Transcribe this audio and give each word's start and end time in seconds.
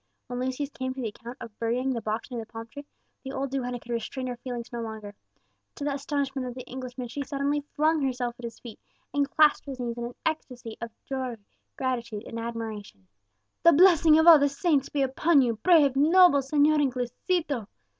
When 0.25 0.39
Lucius 0.39 0.71
came 0.71 0.95
to 0.95 0.99
the 1.03 1.09
account 1.09 1.37
of 1.39 1.55
burying 1.59 1.93
the 1.93 2.01
box 2.01 2.31
near 2.31 2.39
the 2.39 2.47
palm 2.51 2.65
tree, 2.65 2.85
the 3.23 3.31
old 3.33 3.51
duenna 3.51 3.79
could 3.79 3.91
restrain 3.91 4.25
her 4.25 4.37
feelings 4.37 4.71
no 4.73 4.81
longer. 4.81 5.13
To 5.75 5.83
the 5.83 5.93
astonishment 5.93 6.47
of 6.47 6.55
the 6.55 6.65
Englishman 6.67 7.07
she 7.07 7.21
suddenly 7.21 7.61
flung 7.75 8.01
herself 8.01 8.33
at 8.39 8.45
his 8.45 8.57
feet, 8.59 8.79
and 9.13 9.29
clasped 9.29 9.67
his 9.67 9.79
knees 9.79 9.99
in 9.99 10.05
an 10.05 10.15
ecstasy 10.25 10.75
of 10.81 10.89
gratitude, 11.77 12.23
admiration, 12.27 13.01
and 13.01 13.07
joy! 13.07 13.69
"The 13.71 13.77
blessing 13.77 14.17
of 14.17 14.25
all 14.25 14.39
the 14.39 14.49
saints 14.49 14.89
be 14.89 15.03
upon 15.03 15.43
you, 15.43 15.57
brave, 15.57 15.95
noble 15.95 16.39
Señor 16.39 16.81
Inglesito!" 16.81 17.67